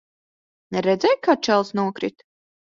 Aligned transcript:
Redzēji, 0.87 1.19
kā 1.27 1.35
čalis 1.49 1.71
nokrita? 1.81 2.29